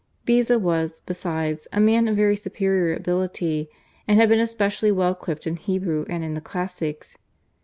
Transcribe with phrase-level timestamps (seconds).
[0.25, 3.69] Beza was, besides, a man of very superior ability,
[4.07, 7.19] and had been especially well equipped in Hebrew and in the classics.